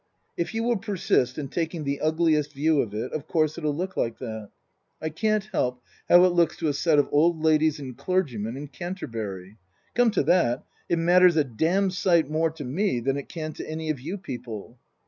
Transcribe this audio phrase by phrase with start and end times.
[0.35, 3.95] "If you will persist in taking the ugliest view of it, of course it'll look
[3.95, 4.49] like that.
[4.99, 8.69] I can't help how it looks to a set of old ladies and clergymen in
[8.69, 9.57] Canterbury.
[9.93, 13.69] Come to that, it matters a damned sight more to me than it can to
[13.69, 14.79] any of you people."